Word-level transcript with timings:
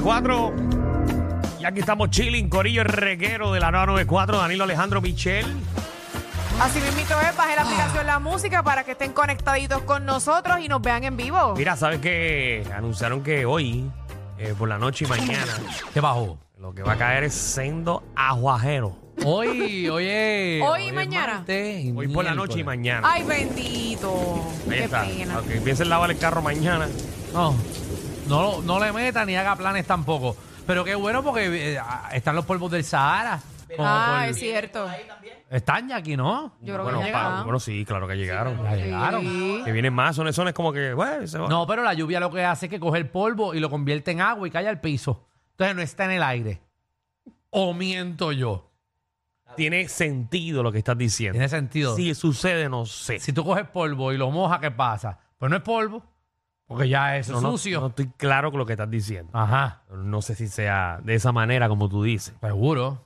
994. 0.00 1.58
Y 1.60 1.64
aquí 1.64 1.80
estamos 1.80 2.10
chilling, 2.10 2.48
Corillo 2.48 2.82
el 2.82 2.88
reguero 2.88 3.52
de 3.52 3.60
la 3.60 3.70
994, 3.70 4.38
Danilo 4.38 4.64
Alejandro 4.64 5.00
Michel. 5.00 5.46
Así 6.60 6.80
mismito 6.80 7.14
es, 7.20 7.36
baje 7.36 7.54
la 7.56 7.62
aplicación 7.62 8.06
La 8.06 8.18
Música 8.18 8.62
para 8.62 8.84
que 8.84 8.92
estén 8.92 9.12
conectaditos 9.12 9.82
con 9.82 10.04
nosotros 10.04 10.58
y 10.60 10.68
nos 10.68 10.80
vean 10.82 11.04
en 11.04 11.16
vivo. 11.16 11.54
Mira, 11.56 11.76
¿sabes 11.76 12.00
qué? 12.00 12.64
Anunciaron 12.74 13.22
que 13.22 13.44
hoy, 13.46 13.88
eh, 14.38 14.54
por 14.58 14.68
la 14.68 14.78
noche 14.78 15.04
y 15.04 15.08
mañana, 15.08 15.52
¿Qué 15.92 16.00
bajó? 16.00 16.38
lo 16.58 16.74
que 16.74 16.82
va 16.82 16.94
a 16.94 16.96
caer 16.96 17.24
es 17.24 17.34
sendo 17.34 18.02
aguajero. 18.16 18.96
Hoy, 19.24 19.88
oye. 19.88 20.60
Hoy 20.64 20.88
y 20.88 20.92
mañana. 20.92 21.44
Hoy 21.48 22.08
por 22.08 22.24
la 22.24 22.34
noche 22.34 22.60
y 22.60 22.64
mañana. 22.64 23.08
Ay, 23.08 23.24
bendito. 23.24 24.44
Ahí 24.68 24.78
Qué 24.78 24.84
está. 24.84 25.02
pena. 25.02 25.34
Aunque 25.36 25.56
empiece 25.56 25.82
a 25.84 25.86
lavar 25.86 26.10
el 26.10 26.18
carro 26.18 26.40
mañana. 26.42 26.88
No, 27.32 27.54
no, 28.28 28.62
no 28.62 28.78
le 28.78 28.92
meta 28.92 29.24
ni 29.24 29.36
haga 29.36 29.56
planes 29.56 29.86
tampoco. 29.86 30.36
Pero 30.66 30.84
qué 30.84 30.94
bueno 30.94 31.22
porque 31.24 31.74
eh, 31.76 31.80
están 32.12 32.36
los 32.36 32.44
polvos 32.44 32.70
del 32.70 32.84
Sahara. 32.84 33.40
Como 33.74 33.86
Ah, 33.88 34.20
por- 34.20 34.30
es 34.30 34.38
cierto. 34.38 34.86
Están 35.50 35.88
ya 35.88 35.96
aquí, 35.96 36.16
¿no? 36.16 36.52
Yo 36.60 36.74
creo 36.74 36.82
Bueno, 36.84 36.98
que 37.00 37.04
pa- 37.12 37.18
llegaron. 37.18 37.44
bueno, 37.44 37.60
sí, 37.60 37.84
claro 37.84 38.06
que 38.08 38.16
llegaron. 38.16 38.62
Ya 38.62 38.76
llegaron. 38.76 39.22
Sí. 39.22 39.62
Que 39.64 39.72
vienen 39.72 39.92
más, 39.94 40.14
son, 40.16 40.30
son 40.32 40.48
es 40.48 40.54
como 40.54 40.72
que, 40.72 40.92
bueno, 40.94 41.26
se 41.26 41.38
va. 41.38 41.48
No, 41.48 41.66
pero 41.66 41.82
la 41.82 41.94
lluvia 41.94 42.20
lo 42.20 42.30
que 42.30 42.44
hace 42.44 42.66
es 42.66 42.70
que 42.70 42.80
coge 42.80 42.98
el 42.98 43.08
polvo 43.08 43.54
y 43.54 43.60
lo 43.60 43.68
convierte 43.70 44.10
en 44.10 44.20
agua 44.20 44.46
y 44.46 44.50
cae 44.50 44.68
al 44.68 44.80
piso. 44.80 45.26
Entonces 45.52 45.76
no 45.76 45.82
está 45.82 46.04
en 46.04 46.10
el 46.12 46.22
aire. 46.22 46.60
O 47.50 47.72
miento 47.74 48.32
yo. 48.32 48.70
Tiene 49.56 49.88
sentido 49.88 50.62
lo 50.62 50.70
que 50.70 50.78
estás 50.78 50.96
diciendo. 50.96 51.32
Tiene 51.32 51.48
sentido. 51.48 51.96
Si 51.96 52.14
sucede, 52.14 52.68
no 52.68 52.84
sé. 52.86 53.18
Si 53.18 53.32
tú 53.32 53.44
coges 53.44 53.66
polvo 53.68 54.12
y 54.12 54.18
lo 54.18 54.30
mojas, 54.30 54.60
¿qué 54.60 54.70
pasa? 54.70 55.18
Pues 55.38 55.50
no 55.50 55.56
es 55.56 55.62
polvo, 55.62 56.02
porque 56.68 56.88
ya 56.88 57.16
es 57.16 57.28
no, 57.28 57.40
sucio. 57.40 57.80
no 57.80 57.86
estoy 57.88 58.08
claro 58.16 58.50
con 58.52 58.58
lo 58.60 58.66
que 58.66 58.74
estás 58.74 58.88
diciendo. 58.90 59.36
Ajá, 59.36 59.82
No 59.90 60.22
sé 60.22 60.36
si 60.36 60.46
sea 60.46 61.00
de 61.02 61.14
esa 61.16 61.32
manera 61.32 61.68
como 61.68 61.88
tú 61.88 62.04
dices. 62.04 62.34
seguro. 62.40 63.04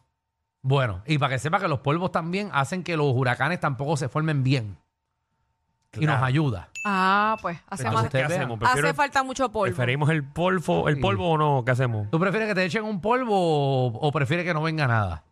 Bueno, 0.60 1.02
y 1.06 1.16
para 1.19 1.34
que 1.34 1.38
sepa 1.38 1.58
que 1.58 1.66
los 1.69 1.78
polvos 1.80 2.12
también 2.12 2.50
hacen 2.52 2.82
que 2.84 2.96
los 2.96 3.06
huracanes 3.14 3.58
tampoco 3.60 3.96
se 3.96 4.08
formen 4.10 4.44
bien. 4.44 4.77
Y 5.94 6.00
nos 6.06 6.14
Claro. 6.16 6.24
ayuda. 6.24 6.69
Ah, 6.86 7.36
pues 7.42 7.58
hace, 7.69 7.82
Entonces, 7.82 7.92
más- 7.92 8.02
¿qué 8.02 8.06
usted 8.19 8.28
vea. 8.28 8.38
hacemos? 8.38 8.58
Prefiero- 8.58 8.88
hace 8.88 8.94
falta 8.96 9.22
mucho 9.22 9.48
polvo. 9.52 9.64
¿Preferimos 9.74 10.08
el 10.10 10.24
polvo, 10.24 10.88
el 10.88 10.97
Sí. 10.97 11.00
polvo 11.02 11.30
o 11.30 11.38
no? 11.38 11.64
¿Qué 11.64 11.70
hacemos? 11.72 12.10
¿Tú 12.10 12.19
prefieres 12.19 12.48
que 12.48 12.54
te 12.54 12.64
echen 12.64 12.84
un 12.84 13.00
polvo 13.00 13.36
o, 13.36 13.86
o 14.08 14.12
prefieres 14.12 14.44
que 14.47 14.54
no 14.54 14.62
venga 14.62 14.86
nada? 14.88 15.24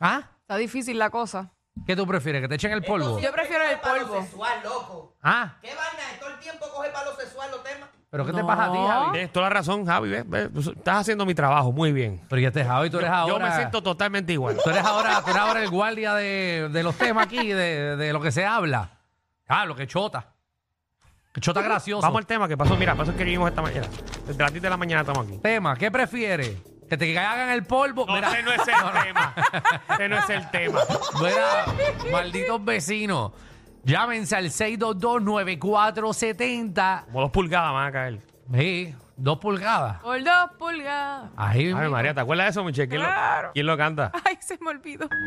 ¿Ah? 0.00 0.22
Está 0.40 0.56
difícil 0.56 0.98
la 0.98 1.10
cosa. 1.10 1.50
¿Qué 1.86 1.96
tú 1.96 2.06
prefieres? 2.06 2.42
¿Que 2.42 2.48
te 2.48 2.54
echen 2.56 2.72
el 2.72 2.82
polvo? 2.82 3.18
Yo 3.18 3.32
prefiero 3.32 3.64
el 3.64 3.78
polvo. 3.80 4.20
sexual, 4.22 4.62
loco. 4.62 5.14
¿Ah? 5.22 5.56
¿Qué 5.62 5.68
vaina? 5.68 6.18
Tiempo 6.42 6.66
coge 6.74 6.90
palo 6.90 7.14
sexual 7.16 7.50
los 7.50 7.62
temas. 7.64 7.88
¿Pero 8.10 8.26
qué 8.26 8.32
te 8.32 8.40
No. 8.42 8.46
pasa 8.46 8.64
a 8.66 8.72
ti, 8.72 8.78
Javi? 8.78 9.12
Tienes 9.12 9.32
toda 9.32 9.44
la 9.48 9.50
razón, 9.54 9.86
Javi. 9.86 10.10
ve, 10.10 10.22
ve, 10.26 10.48
pues, 10.50 10.66
Estás 10.66 10.96
haciendo 10.98 11.24
mi 11.24 11.34
trabajo 11.34 11.72
muy 11.72 11.92
bien. 11.92 12.20
Pero 12.28 12.42
ya 12.42 12.50
te 12.50 12.62
Javi, 12.62 12.90
tú 12.90 12.98
eres 12.98 13.08
Yo 13.10 13.16
ahora... 13.16 13.48
me 13.48 13.56
siento 13.56 13.82
totalmente 13.82 14.34
igual. 14.34 14.58
Tú 14.62 14.68
eres 14.68 14.84
ahora, 14.84 15.22
tú 15.22 15.30
eres 15.30 15.40
ahora 15.42 15.62
el 15.62 15.70
guardia 15.70 16.14
de, 16.14 16.68
de 16.70 16.82
los 16.82 16.94
temas 16.96 17.24
aquí, 17.26 17.48
de, 17.52 17.96
de 17.96 18.12
lo 18.12 18.20
que 18.20 18.30
se 18.30 18.44
habla. 18.44 18.90
Ah, 19.48 19.64
lo 19.64 19.74
que 19.74 19.86
chota. 19.86 20.26
Que 21.32 21.40
chota 21.40 21.62
gracioso. 21.62 22.02
Vamos 22.02 22.18
al 22.18 22.26
tema 22.26 22.46
que 22.46 22.56
pasó. 22.58 22.76
Mira, 22.76 22.94
pasó 22.94 23.16
que 23.16 23.24
vimos 23.24 23.48
esta 23.48 23.62
mañana. 23.62 23.86
Desde 24.26 24.42
las 24.42 24.52
10 24.52 24.62
de 24.62 24.68
la 24.70 24.76
mañana 24.76 25.00
estamos 25.00 25.26
aquí. 25.26 25.38
Tema, 25.38 25.74
¿qué 25.76 25.90
prefieres? 25.90 26.58
¿Que 26.90 26.98
te 26.98 27.14
caigan 27.14 27.48
el 27.48 27.64
polvo? 27.64 28.04
No, 28.04 28.18
ese 28.18 28.42
no 28.42 28.52
es 28.52 28.60
el 28.68 29.02
tema. 29.04 29.34
Ese 29.88 30.08
no 30.10 30.18
es 30.18 30.28
el 30.28 30.50
tema. 30.50 30.80
mira, 31.22 31.64
malditos 32.12 32.62
vecinos. 32.62 33.32
Llámense 33.84 34.36
al 34.36 34.44
622-9470. 34.46 37.04
Como 37.06 37.20
dos 37.22 37.30
pulgadas 37.30 37.72
van 37.72 37.86
a 37.88 37.92
caer. 37.92 38.20
Sí, 38.54 38.94
dos 39.16 39.38
pulgadas. 39.38 39.98
Por 40.00 40.22
dos 40.22 40.50
pulgadas. 40.58 41.30
Ahí 41.36 41.66
Ay, 41.66 41.74
mismo. 41.74 41.90
María, 41.90 42.14
¿te 42.14 42.20
acuerdas 42.20 42.46
de 42.46 42.50
eso, 42.50 42.62
Michelle? 42.64 42.88
¿Quién, 42.88 43.00
Claro. 43.00 43.48
lo, 43.48 43.52
¿Quién 43.54 43.66
lo 43.66 43.76
canta? 43.76 44.12
Ay, 44.24 44.38
se 44.40 44.56
me 44.60 44.70
olvidó. 44.70 45.08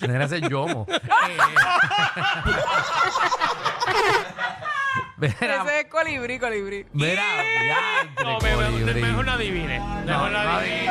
Era 0.00 0.24
ese 0.24 0.40
yomo. 0.48 0.86
Eh, 1.26 1.36
Mira, 5.16 5.34
Ese 5.62 5.80
es 5.80 5.86
colibrí, 5.86 6.38
colibrí. 6.38 6.86
mira, 6.92 7.22
ya, 7.68 8.24
No, 8.24 8.38
mejor, 8.40 8.70
mejor 8.94 9.24
no 9.24 9.32
adivine. 9.32 9.80
Mejor 10.04 10.30
no 10.32 10.38
adivine. 10.38 10.88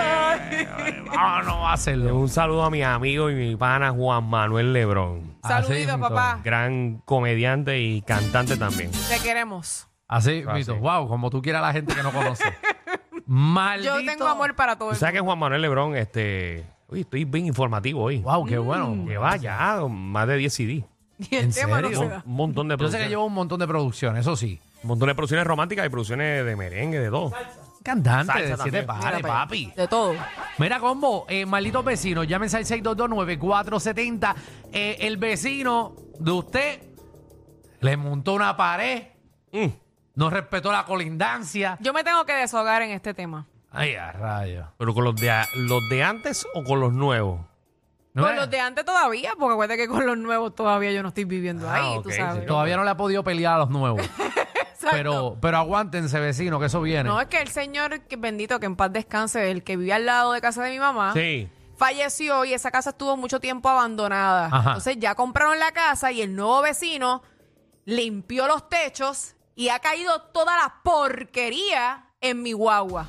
Ah, 1.17 1.41
no 1.45 1.59
va 1.61 1.71
a 1.71 1.73
hacerlo. 1.73 2.15
Un 2.17 2.29
saludo 2.29 2.63
a 2.63 2.69
mi 2.69 2.81
amigo 2.83 3.29
y 3.29 3.35
mi 3.35 3.55
pana 3.55 3.91
Juan 3.91 4.23
Manuel 4.29 4.73
Lebrón. 4.73 5.37
Así 5.43 5.53
Saluditos, 5.67 5.97
mismo. 5.97 6.09
papá. 6.09 6.39
Gran 6.43 7.01
comediante 7.05 7.79
y 7.79 8.01
cantante 8.01 8.57
también. 8.57 8.91
Te 9.09 9.19
queremos. 9.19 9.87
Así. 10.07 10.43
Wow, 10.79 11.07
como 11.07 11.29
tú 11.29 11.41
quieras 11.41 11.61
a 11.63 11.67
la 11.67 11.73
gente 11.73 11.93
que 11.95 12.03
no 12.03 12.11
conoce. 12.11 12.45
Maldito. 13.25 13.99
Yo 13.99 14.05
tengo 14.05 14.27
amor 14.27 14.55
para 14.55 14.75
todo 14.77 14.89
Tú 14.89 14.93
el 14.95 14.99
sabes 14.99 15.15
que. 15.15 15.19
Juan 15.21 15.39
Manuel 15.39 15.61
Lebrón, 15.61 15.95
este. 15.95 16.65
Uy, 16.89 17.01
estoy 17.01 17.25
bien 17.25 17.45
informativo 17.47 18.03
hoy. 18.03 18.19
Wow, 18.19 18.45
qué 18.45 18.57
bueno. 18.57 18.95
Lleva 19.07 19.35
ya 19.37 19.79
más 19.89 20.27
de 20.27 20.37
10 20.37 20.53
CD. 20.53 20.85
Y 21.31 21.35
el 21.35 21.45
¿En 21.45 21.53
tema 21.53 21.81
no 21.81 21.87
serio? 21.89 21.99
se 22.21 22.27
Un 22.29 22.35
montón 22.35 22.67
de 22.67 22.73
Yo 22.73 22.77
sé 22.77 22.77
que 22.77 22.77
producciones. 22.77 23.09
lleva 23.09 23.23
un 23.23 23.33
montón 23.33 23.59
de 23.59 23.67
producciones, 23.67 24.21
eso 24.21 24.35
sí. 24.35 24.59
Un 24.83 24.89
montón 24.89 25.07
de 25.07 25.15
producciones 25.15 25.45
románticas 25.47 25.85
y 25.85 25.89
producciones 25.89 26.45
de 26.45 26.55
merengue, 26.55 26.99
de 26.99 27.09
todo. 27.09 27.31
Cantante 27.83 28.31
Salsa 28.33 28.41
de 28.41 28.47
siete 28.71 28.83
también. 28.83 28.85
pares, 28.85 29.19
allá. 29.25 29.27
papi. 29.27 29.73
De 29.75 29.87
todo. 29.87 30.13
Mira, 30.57 30.79
combo, 30.79 31.25
eh, 31.27 31.45
malditos 31.45 31.83
vecinos, 31.83 32.25
llámense 32.27 32.57
al 32.57 32.65
622-9470. 32.65 34.35
Eh, 34.71 34.97
el 35.01 35.17
vecino 35.17 35.93
de 36.19 36.31
usted 36.31 36.81
le 37.81 37.97
montó 37.97 38.33
una 38.33 38.55
pared, 38.55 39.03
Mm. 39.51 39.67
no 40.15 40.29
respetó 40.29 40.71
la 40.71 40.85
colindancia. 40.85 41.77
Yo 41.81 41.93
me 41.93 42.03
tengo 42.03 42.25
que 42.25 42.33
deshogar 42.33 42.81
en 42.81 42.91
este 42.91 43.13
tema. 43.13 43.47
Ay, 43.71 43.95
a 43.95 44.11
rayos. 44.11 44.67
Pero 44.77 44.93
con 44.93 45.03
los 45.03 45.15
de, 45.15 45.31
a- 45.31 45.47
los 45.55 45.81
de 45.89 46.03
antes 46.03 46.45
o 46.55 46.63
con 46.63 46.79
los 46.79 46.93
nuevos. 46.93 47.41
¿No 48.13 48.23
Con 48.23 48.31
es? 48.33 48.37
los 48.39 48.49
de 48.49 48.59
antes 48.59 48.85
todavía, 48.85 49.33
porque 49.39 49.53
acuérdate 49.53 49.77
que 49.81 49.87
con 49.87 50.05
los 50.05 50.17
nuevos 50.17 50.53
todavía 50.53 50.91
yo 50.91 51.01
no 51.01 51.09
estoy 51.09 51.25
viviendo 51.25 51.67
Ah, 51.69 51.75
ahí, 51.75 51.97
ok, 51.97 52.03
tú 52.03 52.11
sabes. 52.11 52.41
sí. 52.41 52.47
Todavía 52.47 52.77
no 52.77 52.83
le 52.83 52.91
ha 52.91 52.97
podido 52.97 53.23
pelear 53.23 53.55
a 53.55 53.57
los 53.59 53.69
nuevos. 53.69 54.01
Exacto. 54.55 54.89
pero, 54.91 55.37
pero 55.41 55.57
aguántense, 55.57 56.19
vecino, 56.19 56.59
que 56.59 56.67
eso 56.67 56.81
viene. 56.81 57.05
No, 57.09 57.19
es 57.19 57.27
que 57.27 57.41
el 57.41 57.47
señor, 57.47 58.01
que 58.01 58.15
bendito, 58.17 58.59
que 58.59 58.65
en 58.67 58.75
paz 58.75 58.91
descanse, 58.93 59.49
el 59.49 59.63
que 59.63 59.77
vivía 59.77 59.95
al 59.95 60.05
lado 60.05 60.33
de 60.33 60.41
casa 60.41 60.61
de 60.63 60.71
mi 60.71 60.79
mamá, 60.79 61.13
Sí. 61.13 61.49
falleció 61.77 62.45
y 62.45 62.53
esa 62.53 62.69
casa 62.69 62.91
estuvo 62.91 63.17
mucho 63.17 63.39
tiempo 63.39 63.69
abandonada. 63.69 64.45
Ajá. 64.47 64.69
Entonces 64.71 64.97
ya 64.99 65.15
compraron 65.15 65.57
la 65.57 65.71
casa 65.71 66.11
y 66.11 66.21
el 66.21 66.35
nuevo 66.35 66.61
vecino 66.61 67.23
limpió 67.85 68.45
los 68.47 68.69
techos 68.69 69.35
y 69.55 69.69
ha 69.69 69.79
caído 69.79 70.21
toda 70.33 70.55
la 70.57 70.75
porquería 70.83 72.05
en 72.21 72.41
mi 72.43 72.51
guagua. 72.53 73.07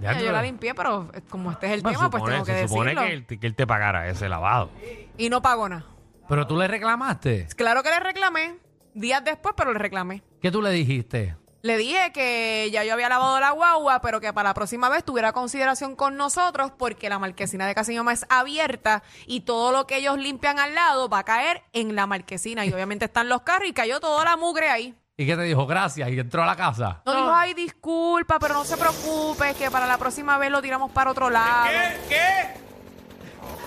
Ya 0.00 0.18
yo 0.18 0.32
la 0.32 0.42
limpié, 0.42 0.74
pero 0.74 1.10
como 1.28 1.50
este 1.52 1.66
es 1.66 1.72
el 1.72 1.82
Bueno, 1.82 1.98
tema, 1.98 2.10
pues 2.10 2.20
supone- 2.22 2.34
tengo 2.34 2.44
que 2.46 2.52
se 2.52 2.68
supone 2.68 2.90
decirlo. 2.94 3.26
que 3.26 3.34
él, 3.34 3.40
que 3.40 3.46
él 3.46 3.54
te 3.54 3.66
pagara 3.66 4.08
ese 4.08 4.28
lavado. 4.28 4.70
Y 5.16 5.28
no 5.30 5.42
pagó 5.42 5.68
nada. 5.68 5.84
Pero 6.28 6.46
tú 6.46 6.56
le 6.56 6.68
reclamaste. 6.68 7.46
Claro 7.56 7.82
que 7.82 7.90
le 7.90 8.00
reclamé, 8.00 8.56
días 8.94 9.24
después, 9.24 9.54
pero 9.56 9.72
le 9.72 9.78
reclamé. 9.78 10.22
¿Qué 10.40 10.50
tú 10.50 10.62
le 10.62 10.70
dijiste? 10.70 11.36
Le 11.62 11.76
dije 11.76 12.12
que 12.12 12.68
ya 12.70 12.84
yo 12.84 12.92
había 12.92 13.08
lavado 13.08 13.40
la 13.40 13.50
guagua, 13.50 14.00
pero 14.00 14.20
que 14.20 14.32
para 14.32 14.50
la 14.50 14.54
próxima 14.54 14.88
vez 14.88 15.02
tuviera 15.02 15.32
consideración 15.32 15.96
con 15.96 16.16
nosotros 16.16 16.70
porque 16.78 17.08
la 17.08 17.18
marquesina 17.18 17.66
de 17.66 17.74
mamá 17.96 18.12
es 18.12 18.24
abierta 18.28 19.02
y 19.26 19.40
todo 19.40 19.72
lo 19.72 19.86
que 19.86 19.96
ellos 19.96 20.18
limpian 20.18 20.60
al 20.60 20.74
lado 20.76 21.08
va 21.08 21.18
a 21.20 21.24
caer 21.24 21.62
en 21.72 21.96
la 21.96 22.06
marquesina. 22.06 22.64
Y 22.64 22.72
obviamente 22.72 23.06
están 23.06 23.28
los 23.28 23.42
carros 23.42 23.68
y 23.68 23.72
cayó 23.72 23.98
toda 23.98 24.24
la 24.24 24.36
mugre 24.36 24.68
ahí. 24.68 24.94
¿Y 25.20 25.26
qué 25.26 25.34
te 25.36 25.42
dijo? 25.42 25.66
Gracias. 25.66 26.08
Y 26.10 26.18
entró 26.20 26.44
a 26.44 26.46
la 26.46 26.54
casa. 26.54 27.02
No 27.04 27.12
dijo, 27.14 27.30
ay, 27.34 27.52
disculpa, 27.52 28.38
pero 28.38 28.54
no 28.54 28.64
se 28.64 28.76
preocupe, 28.76 29.52
que 29.54 29.68
para 29.68 29.84
la 29.86 29.98
próxima 29.98 30.38
vez 30.38 30.48
lo 30.50 30.62
tiramos 30.62 30.92
para 30.92 31.10
otro 31.10 31.28
lado. 31.28 31.66
¿Qué? 32.08 32.54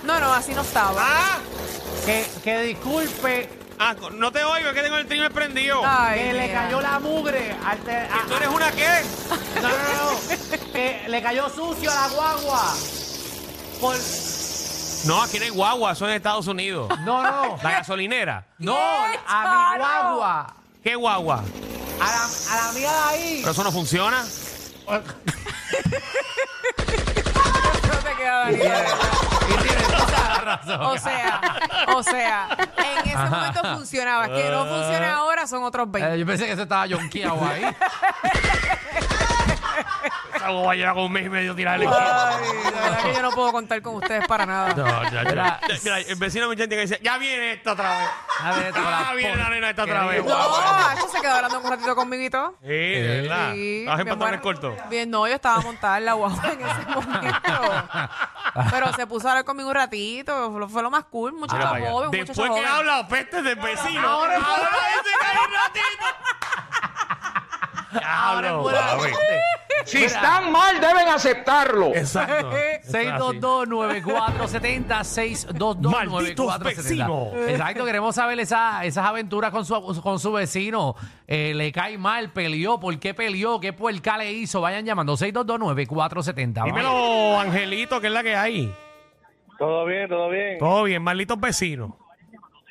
No, 0.02 0.18
no, 0.18 0.32
así 0.32 0.54
no 0.54 0.62
estaba. 0.62 1.02
Ah, 1.06 1.38
Que, 2.06 2.26
que 2.42 2.62
disculpe, 2.62 3.50
ah, 3.78 3.94
no 4.14 4.32
te 4.32 4.42
oigo, 4.42 4.68
es 4.70 4.74
que 4.74 4.82
tengo 4.82 4.96
el 4.96 5.06
trimmer 5.06 5.30
prendido. 5.30 5.82
Ay, 5.84 6.20
que 6.20 6.32
le 6.32 6.48
mira. 6.48 6.62
cayó 6.64 6.80
la 6.80 6.98
mugre. 6.98 7.54
al 7.66 7.78
te- 7.80 7.96
a- 7.98 8.24
¿Tú 8.26 8.34
eres 8.34 8.48
una 8.48 8.72
qué? 8.72 8.88
no, 9.60 9.68
no, 9.68 10.12
no. 10.12 10.72
que 10.72 11.04
le 11.06 11.22
cayó 11.22 11.50
sucio 11.50 11.90
a 11.90 11.94
la 11.94 12.08
guagua. 12.08 12.74
Por... 13.78 13.96
No, 15.04 15.22
aquí 15.22 15.38
no 15.38 15.44
hay 15.44 15.50
guagua, 15.50 15.92
eso 15.92 16.06
es 16.06 16.10
en 16.12 16.16
Estados 16.16 16.46
Unidos. 16.46 16.88
No, 17.00 17.22
no. 17.22 17.58
La 17.62 17.70
gasolinera. 17.72 18.46
No, 18.58 18.74
¿Qué, 18.74 19.18
a 19.28 19.72
mi 19.74 19.78
guagua. 19.78 20.54
¿Qué 20.82 20.94
guagua? 20.96 21.44
A 22.00 22.04
la, 22.04 22.24
a 22.24 22.66
la 22.66 22.72
mía 22.72 22.90
de 22.90 22.98
ahí. 22.98 23.38
Pero 23.40 23.52
eso 23.52 23.62
no 23.64 23.70
funciona. 23.72 24.24
No 24.24 25.00
te 27.98 28.14
queda, 28.16 28.38
Daniel. 28.40 28.72
Y 29.48 29.62
tiene 29.62 29.82
toda 29.84 30.10
la 30.10 30.40
razón. 30.44 30.80
O 30.82 30.98
sea, 30.98 31.40
o 31.94 32.02
sea, 32.02 32.48
en 32.78 33.08
ese 33.08 33.16
momento 33.16 33.60
funcionaba. 33.76 34.26
Que 34.28 34.50
no 34.50 34.66
funciona 34.66 35.14
ahora 35.16 35.46
son 35.46 35.62
otros 35.62 35.90
20. 35.90 36.14
Eh, 36.14 36.18
yo 36.18 36.26
pensé 36.26 36.46
que 36.46 36.56
se 36.56 36.62
estaba 36.62 36.86
yonqueado 36.86 37.46
ahí. 37.46 37.62
Esa 40.34 40.50
boba 40.50 40.74
lleva 40.74 40.92
como 40.94 41.06
un 41.06 41.12
mes 41.12 41.26
y 41.26 41.28
medio 41.28 41.54
la 41.78 41.84
esquina. 41.84 42.28
Ay, 42.30 42.72
de 42.72 42.80
verdad 42.80 43.02
que 43.02 43.14
yo 43.14 43.22
no 43.22 43.30
puedo 43.30 43.52
contar 43.52 43.82
con 43.82 43.94
ustedes 43.96 44.26
para 44.26 44.46
nada. 44.46 44.74
No, 44.74 45.02
ya, 45.04 45.10
ya. 45.10 45.22
Mira. 45.24 45.60
Mira, 45.82 45.98
el 46.00 46.16
vecino 46.16 46.48
me 46.48 46.56
que 46.76 46.82
dice, 46.82 47.00
ya 47.02 47.18
viene 47.18 47.52
esta 47.52 47.72
otra 47.72 47.98
vez. 47.98 48.08
A 48.40 48.52
ver, 48.52 48.66
esta 48.66 48.82
con 48.82 48.90
la 48.90 48.98
Ya 49.04 49.12
viene 49.12 49.36
la 49.36 49.48
nena 49.50 49.70
esta 49.70 49.82
otra 49.84 50.06
vez. 50.06 50.24
No, 50.24 50.92
eso 50.92 51.08
se 51.08 51.20
quedó 51.20 51.32
hablando 51.34 51.60
un 51.60 51.70
ratito 51.70 51.94
conmigo 51.94 52.22
y 52.22 52.30
todo. 52.30 52.54
Sí, 52.62 52.68
de 52.68 53.20
verdad. 53.22 53.52
Sí, 53.52 53.78
Estabas 53.80 54.00
en 54.00 54.04
bien 54.04 54.12
pantalones 54.18 54.40
cortos. 54.40 54.74
Bien, 54.88 55.10
no, 55.10 55.26
yo 55.28 55.34
estaba 55.34 55.60
montada 55.60 55.98
en 55.98 56.04
la 56.06 56.12
guagua 56.14 56.52
en 56.52 56.60
ese 56.66 56.86
momento. 56.86 57.38
Pero 58.70 58.92
se 58.94 59.06
puso 59.06 59.28
a 59.28 59.30
hablar 59.32 59.44
conmigo 59.44 59.68
un 59.68 59.74
ratito. 59.74 60.52
Fue, 60.52 60.68
fue 60.68 60.82
lo 60.82 60.90
más 60.90 61.04
cool, 61.04 61.32
muchacho 61.32 61.56
Mira 61.58 61.70
para 61.70 61.76
allá. 61.76 61.90
joven, 61.90 62.08
muchacho 62.10 62.26
Después 62.26 62.50
que 62.50 62.56
joven. 62.66 62.66
habla 62.66 63.08
pestes 63.08 63.44
del 63.44 63.56
vecino. 63.56 64.08
Ahora 64.08 64.36
dice 64.36 65.10
que 65.20 65.26
hay 65.26 65.36
un 65.46 65.52
ratito. 65.54 66.06
Ahora 68.06 68.48
es 68.48 68.54
Diablo, 68.54 68.72
papi. 68.96 69.02
gente. 69.04 69.42
Si 69.84 69.96
Mira, 69.98 70.06
están 70.08 70.52
mal, 70.52 70.80
deben 70.80 71.08
aceptarlo. 71.08 71.94
Exacto. 71.94 72.50
Eso 72.56 72.98
es 72.98 73.08
así. 73.08 73.08
622-9470, 73.08 74.86
Malditos 74.88 76.46
622-9470. 76.56 76.64
vecinos. 76.64 77.28
Exacto, 77.48 77.84
queremos 77.84 78.14
saber 78.14 78.38
esa- 78.40 78.84
esas 78.84 79.06
aventuras 79.06 79.50
con 79.50 79.64
su, 79.64 80.00
con 80.02 80.18
su 80.18 80.32
vecino. 80.32 80.94
Eh, 81.26 81.52
le 81.54 81.72
cae 81.72 81.98
mal, 81.98 82.30
peleó, 82.30 82.78
¿por 82.80 82.98
qué 82.98 83.14
peleó? 83.14 83.60
¿Qué 83.60 83.72
puerca 83.72 84.18
le 84.18 84.32
hizo? 84.32 84.60
Vayan 84.60 84.84
llamando 84.84 85.16
622-9470. 85.16 86.54
Vamos. 86.60 86.64
Dímelo, 86.74 87.40
Angelito, 87.40 88.00
que 88.00 88.06
es 88.08 88.12
la 88.12 88.22
que 88.22 88.36
hay. 88.36 88.72
Todo 89.58 89.84
bien, 89.86 90.08
todo 90.08 90.28
bien. 90.30 90.58
Todo 90.58 90.82
bien, 90.84 91.02
malditos 91.02 91.38
vecinos. 91.38 91.92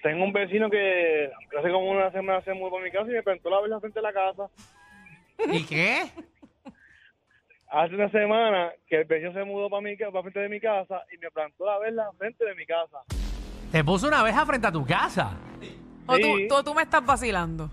Tengo 0.03 0.23
un 0.23 0.33
vecino 0.33 0.69
que 0.69 1.29
hace 1.59 1.69
como 1.71 1.91
una 1.91 2.11
semana 2.11 2.41
se 2.41 2.53
mudó 2.53 2.71
para 2.71 2.83
mi 2.83 2.91
casa 2.91 3.05
y 3.07 3.13
me 3.13 3.21
plantó 3.23 3.49
la 3.51 3.61
vela 3.61 3.79
frente 3.79 3.99
de 3.99 4.03
la 4.03 4.11
casa. 4.13 4.43
¿Y 5.51 5.63
qué? 5.63 6.05
Hace 7.71 7.95
una 7.95 8.09
semana 8.11 8.71
que 8.87 8.97
el 8.97 9.05
vecino 9.05 9.31
se 9.31 9.43
mudó 9.45 9.69
para 9.69 9.81
mi 9.81 9.95
para 9.95 10.21
frente 10.21 10.39
de 10.41 10.49
mi 10.49 10.59
casa 10.59 11.03
y 11.13 11.17
me 11.17 11.31
plantó 11.31 11.65
la 11.65 11.79
vela 11.79 12.09
frente 12.17 12.43
de 12.43 12.53
mi 12.53 12.65
casa. 12.65 12.97
Te 13.71 13.81
puso 13.83 14.07
una 14.09 14.19
abeja 14.19 14.45
frente 14.45 14.67
a 14.67 14.71
tu 14.71 14.85
casa. 14.85 15.37
O 16.05 16.15
tú, 16.17 16.37
Sí. 16.37 16.47
tú, 16.49 16.63
tú 16.63 16.73
me 16.73 16.81
estás 16.81 17.05
vacilando. 17.05 17.69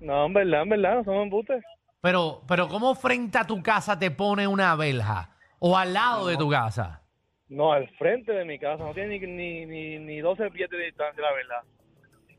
No, 0.00 0.26
en 0.26 0.32
verdad, 0.34 0.62
en 0.62 0.68
verdad, 0.68 0.94
no 0.98 1.04
somos 1.04 1.22
embustes. 1.24 1.64
Pero, 2.00 2.42
pero 2.46 2.68
¿cómo 2.68 2.94
frente 2.94 3.38
a 3.38 3.44
tu 3.44 3.60
casa 3.60 3.98
te 3.98 4.12
pone 4.12 4.46
una 4.46 4.76
verja? 4.76 5.30
¿O 5.58 5.76
al 5.76 5.92
lado 5.92 6.28
de 6.28 6.36
tu 6.36 6.48
casa? 6.48 7.02
No, 7.48 7.72
al 7.72 7.88
frente 7.98 8.30
de 8.32 8.44
mi 8.44 8.56
casa. 8.60 8.84
No 8.84 8.94
tiene 8.94 9.18
ni, 9.18 9.26
ni, 9.26 9.66
ni, 9.66 9.98
ni 9.98 10.18
12 10.20 10.48
pies 10.52 10.70
de 10.70 10.78
distancia, 10.78 11.20
la 11.20 11.32
verdad. 11.32 11.62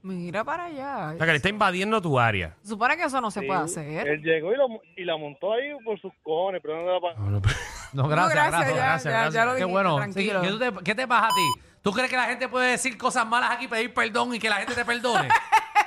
Mira 0.02 0.44
para 0.46 0.66
allá. 0.66 1.12
O 1.14 1.18
sea, 1.18 1.26
que 1.26 1.32
le 1.32 1.36
está 1.38 1.50
invadiendo 1.50 2.02
tu 2.02 2.18
área. 2.20 2.56
Supone 2.64 2.96
que 2.96 3.04
eso 3.04 3.20
no 3.20 3.30
se 3.32 3.42
Sí, 3.42 3.46
puede 3.48 3.60
hacer. 3.62 4.08
Él 4.08 4.22
llegó 4.22 4.54
y, 4.54 4.56
lo, 4.58 4.68
y 4.96 5.04
la 5.04 5.18
montó 5.18 5.54
ahí 5.54 5.72
por 5.84 6.00
sus 6.00 6.14
cojones, 6.24 6.62
pero 6.62 6.78
no 6.82 6.94
la 6.94 7.00
pa- 7.02 7.14
No, 7.20 7.40
gracias, 7.42 7.94
No, 7.94 8.08
gracias, 8.08 8.34
gracias, 8.34 8.76
gracias, 8.76 8.76
ya, 8.76 9.10
gracias, 9.12 9.34
ya, 9.34 9.40
ya 9.40 9.46
lo 9.46 9.52
Qué 9.52 9.58
dijiste, 9.58 9.72
bueno. 9.74 9.96
tranquilo. 9.98 10.42
Sí, 10.42 10.46
¿qué, 10.48 10.52
tú 10.54 10.60
te, 10.60 10.84
qué 10.86 10.96
te 10.96 11.08
pasa 11.08 11.26
a 11.28 11.30
ti? 11.30 11.62
¿Tú 11.82 11.92
crees 11.92 12.10
que 12.10 12.16
la 12.18 12.26
gente 12.26 12.48
puede 12.48 12.72
decir 12.72 12.98
cosas 12.98 13.26
malas 13.28 13.52
aquí, 13.52 13.68
pedir 13.68 13.94
perdón 13.94 14.34
y 14.36 14.40
que 14.40 14.50
la 14.50 14.56
gente 14.58 14.74
te 14.76 14.86
perdone? 14.86 15.28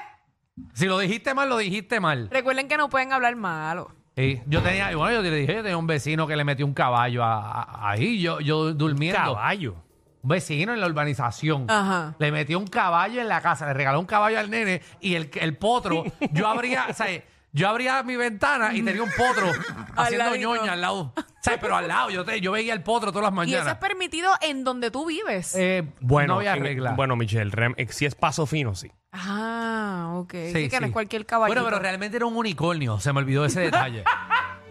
si 0.75 0.87
lo 0.87 0.99
dijiste 0.99 1.35
mal, 1.35 1.49
lo 1.49 1.57
dijiste 1.59 2.01
mal. 2.01 2.29
Recuerden 2.31 2.69
que 2.69 2.77
no 2.77 2.89
pueden 2.89 3.13
hablar 3.13 3.35
malo. 3.37 3.91
Sí, 4.17 4.43
yo 4.47 4.61
tenía, 4.63 4.93
y 4.93 4.95
bueno, 4.95 5.15
yo 5.17 5.23
te 5.23 5.35
dije, 5.35 5.55
yo 5.55 5.63
tenía 5.63 5.79
un 5.79 5.87
vecino 5.87 6.27
que 6.27 6.37
le 6.37 6.45
metió 6.45 6.67
un 6.67 6.75
caballo 6.75 7.25
a- 7.25 7.63
a- 7.63 7.91
ahí, 7.93 8.21
yo, 8.21 8.41
yo 8.41 8.75
durmiendo. 8.75 9.19
Caballo. 9.19 9.77
Un 10.23 10.29
vecino 10.29 10.73
en 10.73 10.81
la 10.81 10.87
urbanización. 10.87 11.67
Ajá. 11.69 12.15
Le 12.19 12.31
metió 12.33 12.59
un 12.59 12.67
caballo 12.67 13.21
en 13.21 13.29
la 13.29 13.41
casa, 13.41 13.67
le 13.67 13.75
regaló 13.75 13.99
un 14.01 14.07
caballo 14.07 14.39
al 14.39 14.51
nene 14.51 14.81
y 15.01 15.15
el, 15.17 15.31
el 15.35 15.57
potro, 15.57 16.05
yo 16.33 16.47
abría, 16.49 16.87
o 16.89 16.93
sea, 16.95 17.07
yo 17.53 17.69
abría 17.69 18.03
mi 18.05 18.17
ventana 18.17 18.73
y 18.73 18.83
tenía 18.83 19.03
un 19.03 19.11
potro 19.11 19.51
haciendo 19.97 20.27
ladito. 20.31 20.55
ñoña 20.57 20.73
al 20.75 20.81
lado. 20.81 21.13
O 21.17 21.25
sea, 21.45 21.59
pero 21.61 21.77
al 21.77 21.89
lado, 21.89 22.09
yo, 22.11 22.25
te- 22.25 22.41
yo 22.41 22.53
veía 22.53 22.73
el 22.73 22.83
potro 22.83 23.11
todas 23.13 23.33
las 23.35 23.47
Y 23.47 23.51
eso 23.51 23.59
es 23.59 23.65
mañanas. 23.65 23.79
permitido 23.79 24.31
en 24.41 24.63
donde 24.65 24.91
tú 24.93 25.07
vives. 25.07 25.55
Eh, 25.57 25.83
Bueno, 26.01 26.35
no 26.35 26.39
había 26.39 26.55
en- 26.55 26.63
regla. 26.63 26.93
bueno, 26.93 27.17
Michelle, 27.17 27.51
rem- 27.51 27.75
eh, 27.77 27.89
si 27.91 28.07
es 28.07 28.15
paso 28.15 28.47
fino, 28.47 28.75
sí. 28.77 28.91
Ah, 29.11 30.13
ok. 30.15 30.33
Sí, 30.33 30.53
Sí, 30.53 30.69
que 30.69 30.77
no 30.77 30.83
sí. 30.83 30.85
es 30.87 30.93
cualquier 30.93 31.27
caballo. 31.27 31.53
Bueno, 31.53 31.65
pero 31.65 31.79
realmente 31.81 32.17
era 32.17 32.27
un 32.27 32.37
unicornio. 32.37 33.01
Se 33.01 33.13
me 33.13 33.19
olvidó 33.19 33.45
ese 33.45 33.61
detalle. 33.61 34.05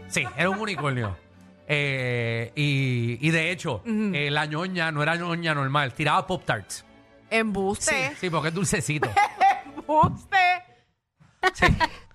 Sí, 0.08 0.26
era 0.36 0.50
un 0.50 0.58
unicornio. 0.60 1.16
Eh, 1.74 2.52
y, 2.54 3.18
y 3.26 3.32
de 3.32 3.50
hecho, 3.50 3.82
eh, 3.86 4.30
la 4.30 4.46
ñoña 4.46 4.92
no 4.92 5.02
era 5.02 5.16
ñoña 5.16 5.56
normal. 5.56 5.94
Tiraba 5.94 6.28
Pop 6.28 6.44
Tarts. 6.44 6.76
Sí, 6.80 6.86
Embuste. 7.30 8.14
sí, 8.20 8.30
porque 8.30 8.50
es 8.50 8.54
dulcecito. 8.54 9.10
Embuste. 9.78 10.36
Sí. 11.54 11.68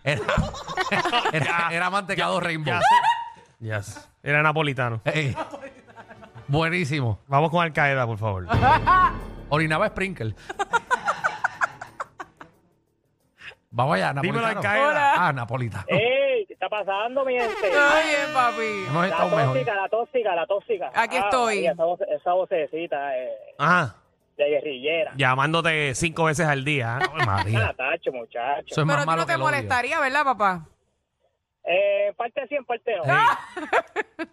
Era, 0.04 0.20
era, 1.32 1.68
era 1.72 1.88
mantecado 1.88 2.38
rainbow. 2.38 2.74
Ya 2.74 2.80
sé. 2.80 2.86
Ya 3.60 3.82
sé. 3.82 4.00
Era 4.22 4.42
napolitano. 4.42 5.00
Eh, 5.06 5.34
buenísimo. 6.48 7.20
Vamos 7.26 7.50
con 7.50 7.62
Al 7.62 7.72
Qaeda, 7.72 8.04
por 8.06 8.18
favor. 8.18 8.46
Orinaba 9.48 9.88
Sprinkle. 9.88 10.34
Vamos 13.70 13.94
allá, 13.96 14.12
Dímelo, 14.20 14.40
napolitano. 14.42 14.58
Al-Qaeda. 14.58 14.88
Hola. 14.88 15.14
Ah, 15.16 15.32
napolitano. 15.32 15.84
¡Ey! 16.66 16.70
¿Qué 16.70 16.74
está 16.76 16.84
pasando, 16.84 17.24
mi 17.24 17.32
gente? 17.34 17.54
Oye, 17.62 18.32
papi. 18.34 18.86
Hemos 18.88 19.02
La 19.02 19.06
estado 19.08 19.36
mejor. 19.36 19.52
tóxica, 19.54 19.74
la 19.74 19.88
tóxica, 19.88 20.34
la 20.34 20.46
tóxica. 20.46 20.90
Aquí 20.94 21.16
estoy. 21.16 21.54
María, 21.56 21.72
esa, 21.72 21.84
voce- 21.84 22.06
esa 22.14 22.32
vocecita 22.32 23.18
eh, 23.18 23.30
Ajá. 23.58 23.96
de 24.36 24.44
guerrillera. 24.48 25.12
Llamándote 25.16 25.94
cinco 25.94 26.24
veces 26.24 26.46
al 26.46 26.64
día. 26.64 26.98
¿eh? 27.00 27.06
Ay, 27.18 27.26
María. 27.26 27.66
Ah, 27.68 27.74
tacho, 27.76 28.12
muchacho. 28.12 28.66
Eso 28.68 28.80
es 28.80 28.86
más 28.86 28.96
Pero 28.96 29.06
malo 29.06 29.22
no 29.22 29.26
que 29.26 29.32
te 29.32 29.34
el 29.34 29.40
odio. 29.42 29.50
molestaría, 29.50 30.00
¿verdad, 30.00 30.24
papá? 30.24 30.66
Eh, 31.68 32.12
parte 32.16 32.46
sí, 32.48 32.54
en 32.54 32.64
parte 32.64 32.94
no. 32.96 33.02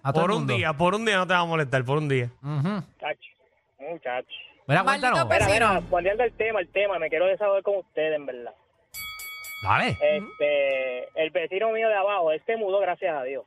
A 0.04 0.14
todo 0.14 0.22
Por 0.24 0.24
el 0.26 0.30
un 0.32 0.38
mundo. 0.44 0.54
día, 0.56 0.74
por 0.74 0.94
un 0.96 1.06
día 1.06 1.18
no 1.18 1.26
te 1.28 1.34
va 1.34 1.40
a 1.40 1.46
molestar, 1.46 1.84
por 1.84 1.98
un 1.98 2.08
día. 2.10 2.30
Ujú. 2.44 2.82
Tacho, 3.00 3.30
muchacho. 3.80 4.28
Mira, 4.68 4.84
Maldito 4.84 5.12
cuéntanos. 5.12 5.26
pe- 5.26 5.34
Mira, 5.34 5.46
Vecino. 5.48 5.68
mira, 5.74 5.88
volviendo 5.90 6.24
al 6.24 6.32
tema, 6.34 6.60
el 6.60 6.70
tema, 6.72 7.00
me 7.00 7.10
quiero 7.10 7.26
desahogar 7.26 7.64
con 7.64 7.78
ustedes, 7.78 8.16
en 8.16 8.26
verdad. 8.26 8.54
Dale. 9.64 9.98
Este, 10.02 11.08
el 11.16 11.30
vecino 11.30 11.72
mío 11.72 11.88
de 11.88 11.96
abajo, 11.96 12.32
él 12.32 12.42
se 12.46 12.58
mudó, 12.58 12.80
gracias 12.80 13.16
a 13.16 13.24
Dios. 13.24 13.46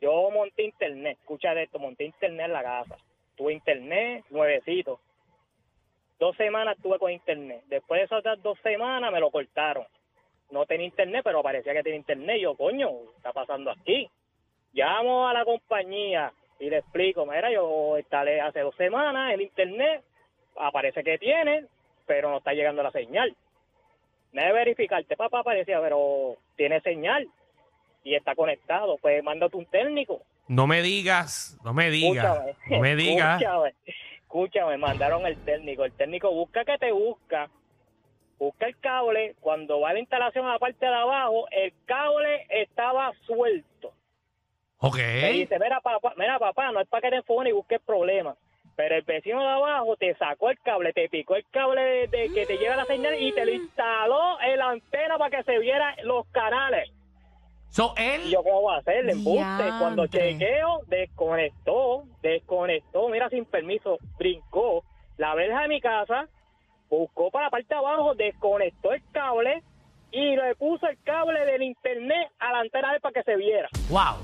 Yo 0.00 0.30
monté 0.30 0.62
internet, 0.62 1.18
escucha 1.20 1.54
de 1.54 1.64
esto, 1.64 1.78
monté 1.78 2.04
internet 2.04 2.46
en 2.46 2.52
la 2.54 2.62
casa. 2.62 2.96
Tuve 3.36 3.52
internet 3.52 4.24
nuevecito. 4.30 4.98
Dos 6.18 6.34
semanas 6.36 6.78
tuve 6.82 6.98
con 6.98 7.10
internet. 7.10 7.62
Después 7.66 8.00
de 8.00 8.04
esas 8.06 8.20
otras 8.20 8.42
dos 8.42 8.58
semanas 8.62 9.12
me 9.12 9.20
lo 9.20 9.30
cortaron. 9.30 9.84
No 10.50 10.64
tenía 10.64 10.86
internet, 10.86 11.20
pero 11.22 11.42
parecía 11.42 11.74
que 11.74 11.82
tenía 11.82 11.98
internet. 11.98 12.38
Y 12.38 12.42
yo, 12.42 12.56
coño, 12.56 12.88
¿qué 12.88 13.16
está 13.18 13.32
pasando 13.32 13.70
aquí? 13.70 14.10
Llamo 14.72 15.28
a 15.28 15.34
la 15.34 15.44
compañía 15.44 16.32
y 16.58 16.70
le 16.70 16.78
explico, 16.78 17.26
mira, 17.26 17.50
yo 17.50 17.98
instalé 17.98 18.40
hace 18.40 18.60
dos 18.60 18.74
semanas 18.76 19.34
el 19.34 19.42
internet, 19.42 20.02
aparece 20.56 21.04
que 21.04 21.18
tiene, 21.18 21.66
pero 22.06 22.30
no 22.30 22.38
está 22.38 22.52
llegando 22.52 22.82
la 22.82 22.90
señal. 22.90 23.34
Me 24.32 24.44
de 24.44 24.52
verificarte, 24.52 25.16
papá, 25.16 25.40
aparecía, 25.40 25.80
pero 25.80 26.36
tiene 26.56 26.80
señal 26.80 27.28
y 28.04 28.14
está 28.14 28.34
conectado, 28.34 28.96
pues 28.98 29.22
mándate 29.22 29.56
un 29.56 29.66
técnico. 29.66 30.22
No 30.48 30.66
me 30.66 30.82
digas, 30.82 31.58
no 31.64 31.74
me 31.74 31.90
digas, 31.90 32.24
Escúchame, 32.24 32.76
no 32.76 32.80
me 32.80 32.96
digas. 32.96 33.40
Escúchame, 33.40 33.74
escúchame, 34.20 34.76
mandaron 34.78 35.26
el 35.26 35.36
técnico. 35.44 35.84
El 35.84 35.92
técnico 35.92 36.30
busca 36.30 36.64
que 36.64 36.78
te 36.78 36.92
busca, 36.92 37.50
busca 38.38 38.66
el 38.66 38.78
cable. 38.78 39.36
Cuando 39.40 39.80
va 39.80 39.92
la 39.92 40.00
instalación 40.00 40.46
a 40.46 40.52
la 40.52 40.58
parte 40.58 40.86
de 40.86 40.94
abajo, 40.94 41.46
el 41.50 41.72
cable 41.86 42.46
estaba 42.48 43.12
suelto. 43.26 43.92
Ok. 44.78 44.96
Me 44.96 45.32
dice, 45.32 45.58
mira 45.58 45.80
papá, 45.80 46.14
mira 46.16 46.38
papá, 46.38 46.72
no 46.72 46.80
es 46.80 46.88
para 46.88 47.02
que 47.02 47.10
te 47.10 47.16
enfoques 47.16 47.50
y 47.50 47.52
busques 47.52 47.80
problemas. 47.80 48.36
Pero 48.80 48.94
el 48.96 49.02
vecino 49.02 49.42
de 49.42 49.46
abajo 49.48 49.94
te 49.96 50.14
sacó 50.14 50.48
el 50.48 50.58
cable, 50.60 50.94
te 50.94 51.06
picó 51.10 51.36
el 51.36 51.44
cable 51.50 51.82
de, 51.82 52.08
de 52.08 52.32
que 52.32 52.46
te 52.46 52.56
lleva 52.56 52.76
la 52.76 52.86
señal 52.86 53.14
y 53.20 53.30
te 53.32 53.44
lo 53.44 53.52
instaló 53.52 54.40
en 54.40 54.56
la 54.58 54.70
antena 54.70 55.18
para 55.18 55.36
que 55.36 55.42
se 55.42 55.58
vieran 55.58 55.94
los 56.04 56.26
canales. 56.28 56.90
So, 57.68 57.92
Y 57.98 58.00
él. 58.00 58.30
yo, 58.30 58.42
¿cómo 58.42 58.62
va 58.62 58.76
a 58.76 58.78
hacer? 58.78 59.04
Le 59.04 59.12
embuste. 59.12 59.64
Cuando 59.78 60.06
chequeo, 60.06 60.80
desconectó, 60.86 62.04
desconectó, 62.22 63.06
mira, 63.10 63.28
sin 63.28 63.44
permiso, 63.44 63.98
brincó 64.18 64.82
la 65.18 65.34
verja 65.34 65.60
de 65.60 65.68
mi 65.68 65.80
casa, 65.82 66.26
buscó 66.88 67.30
para 67.30 67.44
la 67.44 67.50
parte 67.50 67.66
de 67.68 67.74
abajo, 67.80 68.14
desconectó 68.14 68.94
el 68.94 69.02
cable 69.12 69.62
y 70.10 70.36
le 70.36 70.54
puso 70.54 70.86
el 70.86 70.96
cable 71.02 71.44
del 71.44 71.64
internet 71.64 72.30
a 72.38 72.50
la 72.52 72.60
antena 72.60 72.88
de 72.88 72.94
él 72.94 73.00
para 73.02 73.12
que 73.12 73.24
se 73.24 73.36
viera. 73.36 73.68
Wow. 73.90 74.22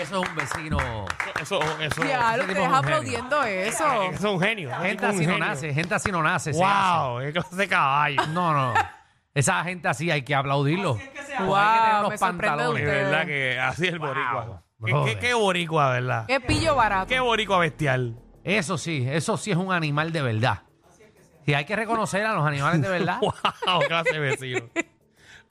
Eso 0.00 0.22
es 0.22 0.28
un 0.28 0.36
vecino. 0.36 0.78
Eso, 1.40 1.60
eso, 1.80 2.04
Ya, 2.04 2.36
lo 2.36 2.44
tipo 2.44 2.52
es 2.52 2.58
deja 2.58 2.68
un 2.68 2.74
genio. 2.74 2.76
aplaudiendo 2.78 3.42
eso. 3.44 4.02
eso 4.02 4.14
es 4.14 4.24
un 4.24 4.40
genio. 4.40 4.68
tipo 4.70 4.82
Gente 4.82 5.06
es 5.06 5.12
un 5.12 5.16
así 5.18 5.26
no 5.26 5.32
genio. 5.34 5.46
nace, 5.48 5.74
gente 5.74 5.94
así 5.94 6.12
no 6.12 6.22
nace. 6.22 6.52
se 6.52 6.58
Wow, 6.60 7.20
qué 7.20 7.32
clase 7.32 7.56
de 7.56 7.68
caballo. 7.68 8.26
No, 8.28 8.52
no. 8.52 8.74
Esa 9.34 9.64
gente 9.64 9.88
así 9.88 10.10
hay 10.10 10.22
que 10.22 10.34
aplaudirlo. 10.34 10.92
Porque 10.94 11.04
hay 11.04 11.10
que 11.12 11.22
tener 11.22 11.42
Wow, 11.42 12.02
los 12.02 12.10
me 12.10 12.18
sorprende 12.18 12.46
pantalones. 12.46 12.84
De 12.84 12.90
verdad 12.90 13.26
que 13.26 13.58
así 13.60 13.86
es 13.86 13.92
el 13.92 13.98
Wow. 13.98 14.08
boricua. 14.08 14.62
¿Qué, 14.84 14.92
qué, 15.14 15.18
qué 15.20 15.34
boricua, 15.34 15.90
verdad? 15.90 16.26
Qué 16.26 16.40
pillo 16.40 16.76
barato. 16.76 17.06
Qué 17.08 17.20
boricua 17.20 17.58
bestial. 17.58 18.16
Eso 18.44 18.76
sí, 18.76 19.06
eso 19.08 19.36
sí 19.36 19.50
es 19.50 19.56
un 19.56 19.72
animal 19.72 20.12
de 20.12 20.22
verdad. 20.22 20.62
Y 21.46 21.54
hay 21.54 21.64
que 21.64 21.76
reconocer 21.76 22.24
a 22.26 22.32
los 22.34 22.46
animales 22.46 22.80
de 22.82 22.88
verdad. 22.88 23.18
Wow, 23.66 23.80
clase 23.88 24.12
de 24.12 24.18
vecino. 24.18 24.60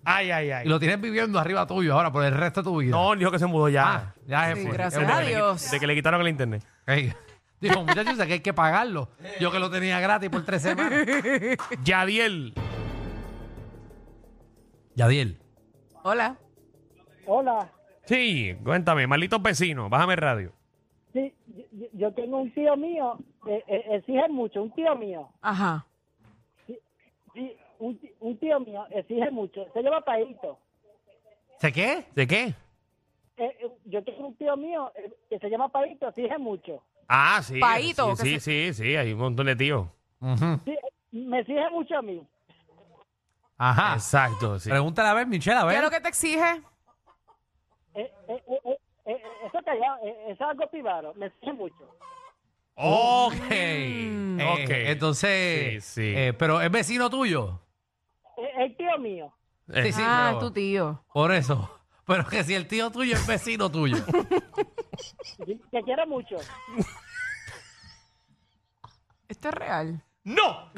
Ay, 0.05 0.31
ay, 0.31 0.51
ay. 0.51 0.65
Y 0.65 0.69
lo 0.69 0.79
tienes 0.79 0.99
viviendo 0.99 1.39
arriba 1.39 1.65
tuyo 1.65 1.93
ahora 1.93 2.11
por 2.11 2.23
el 2.25 2.33
resto 2.33 2.61
de 2.61 2.65
tu 2.65 2.77
vida. 2.77 2.91
No, 2.91 3.13
él 3.13 3.19
dijo 3.19 3.31
que 3.31 3.39
se 3.39 3.45
mudó 3.45 3.69
ya. 3.69 3.83
Ah, 3.95 4.13
ya 4.25 4.55
Sí, 4.55 4.63
gracias 4.65 5.03
Es 5.03 5.09
a. 5.09 5.19
Dios. 5.21 5.71
De 5.71 5.79
que 5.79 5.87
le 5.87 5.95
quitaron 5.95 6.21
el 6.21 6.27
internet. 6.27 6.63
Ey, 6.87 7.13
Dijo, 7.61 7.81
muchachos, 7.85 8.17
que 8.17 8.33
hay 8.33 8.39
que 8.41 8.53
pagarlo. 8.53 9.09
Yo 9.39 9.49
que 9.49 9.59
lo 9.59 9.69
tenía 9.69 9.99
gratis 10.01 10.29
por 10.29 10.43
tres 10.43 10.61
semanas. 10.63 11.05
Yadiel. 11.85 12.53
Yadiel. 14.95 15.39
Hola. 16.03 16.35
Hola, 17.25 17.69
Sí, 18.05 18.53
cuéntame, 18.65 19.07
malditos 19.07 19.41
vecinos, 19.41 19.89
bájame 19.89 20.13
el 20.15 20.19
radio. 20.19 20.51
sí, 21.13 21.33
yo, 21.71 21.87
yo 21.93 22.11
tengo 22.13 22.39
un 22.39 22.53
tío 22.53 22.75
mío, 22.75 23.17
eh, 23.47 23.63
eh, 23.65 23.83
exige 23.93 24.27
mucho, 24.27 24.61
un 24.61 24.73
tío 24.73 24.93
mío, 24.97 25.29
Ajá. 25.41 25.85
sí, 26.67 27.55
un, 28.19 28.37
tío 28.37 28.59
mío 28.59 28.85
exige 28.91 29.29
mucho, 29.31 29.65
se 29.73 29.81
llama 29.81 30.01
Paito. 30.01 30.57
¿Sé 31.59 31.71
qué? 31.71 32.05
¿De 32.15 32.27
qué? 32.27 32.43
Eh, 33.37 33.57
eh, 33.61 33.71
yo 33.85 34.03
tengo 34.03 34.27
un 34.27 34.35
tío 34.35 34.55
mío 34.55 34.91
eh, 34.95 35.11
que 35.29 35.39
se 35.39 35.49
llama 35.49 35.69
Paito, 35.69 36.07
exige 36.09 36.37
mucho. 36.37 36.81
Ah, 37.07 37.41
sí. 37.43 37.59
Paito, 37.59 38.15
Sí, 38.15 38.23
que 38.23 38.39
sí, 38.39 38.71
sí, 38.71 38.83
sí, 38.83 38.95
hay 38.95 39.13
un 39.13 39.19
montón 39.19 39.45
de 39.47 39.55
tíos. 39.55 39.87
Ujú. 40.21 40.59
Sí, 40.65 40.77
me 41.11 41.39
exige 41.39 41.69
mucho 41.71 41.97
a 41.97 42.01
mí. 42.01 42.25
Ajá. 43.57 43.93
Exacto, 43.95 44.59
sí. 44.59 44.69
Pregúntale 44.69 45.09
a 45.09 45.13
ver, 45.13 45.27
Michelle, 45.27 45.57
a 45.57 45.61
¿Qué 45.61 45.67
ver. 45.67 45.77
es 45.77 45.83
lo 45.83 45.89
que 45.91 45.99
te 46.01 46.09
exige? 46.09 46.61
Eh, 47.95 48.11
eh, 48.27 48.43
eh, 48.47 48.59
eh, 48.65 48.77
eh, 49.05 49.21
eso 49.45 49.59
callado, 49.63 49.97
eh, 50.05 50.15
eso 50.25 50.31
es 50.33 50.41
algo 50.41 50.67
privado, 50.69 51.13
me 51.15 51.27
exige 51.27 51.53
mucho. 51.53 51.89
Ok. 52.75 53.33
Mm. 53.51 54.39
Eh, 54.39 54.53
Ok. 54.63 54.69
Entonces, 54.69 55.83
Sí, 55.83 56.01
sí. 56.01 56.13
eh, 56.17 56.33
pero 56.33 56.59
es 56.61 56.71
vecino 56.71 57.09
tuyo. 57.09 57.59
Eh, 58.37 58.63
el 58.63 58.75
tío 58.77 58.97
mío, 58.99 59.33
Eh, 59.69 59.83
Sí, 59.85 59.93
sí, 59.93 60.01
ah, 60.03 60.31
pero- 60.33 60.39
tu 60.47 60.51
tío. 60.53 61.05
Por 61.13 61.31
eso. 61.31 61.69
Pero 62.05 62.25
que 62.27 62.43
si 62.43 62.53
el 62.53 62.67
tío 62.67 62.91
tuyo 62.91 63.13
es 63.15 63.25
vecino 63.25 63.71
tuyo. 63.71 63.95
sí, 65.45 65.61
que 65.71 65.81
quiere 65.83 66.05
mucho. 66.05 66.35
Esto 69.27 69.49
es 69.49 69.53
real. 69.55 70.03
¡No! 70.23 70.69